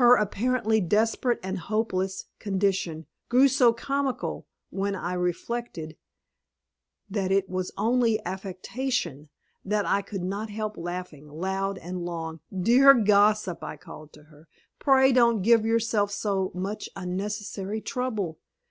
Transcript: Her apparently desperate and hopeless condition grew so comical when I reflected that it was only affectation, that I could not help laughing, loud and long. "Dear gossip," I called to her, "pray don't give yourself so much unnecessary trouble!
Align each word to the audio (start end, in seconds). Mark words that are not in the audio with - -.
Her 0.00 0.16
apparently 0.16 0.80
desperate 0.80 1.38
and 1.42 1.58
hopeless 1.58 2.24
condition 2.38 3.04
grew 3.28 3.46
so 3.48 3.74
comical 3.74 4.46
when 4.70 4.94
I 4.94 5.12
reflected 5.12 5.98
that 7.10 7.30
it 7.30 7.50
was 7.50 7.70
only 7.76 8.24
affectation, 8.24 9.28
that 9.62 9.84
I 9.84 10.00
could 10.00 10.22
not 10.22 10.48
help 10.48 10.78
laughing, 10.78 11.28
loud 11.28 11.76
and 11.76 12.06
long. 12.06 12.40
"Dear 12.58 12.94
gossip," 12.94 13.62
I 13.62 13.76
called 13.76 14.14
to 14.14 14.22
her, 14.32 14.48
"pray 14.78 15.12
don't 15.12 15.42
give 15.42 15.66
yourself 15.66 16.10
so 16.10 16.50
much 16.54 16.88
unnecessary 16.96 17.82
trouble! 17.82 18.38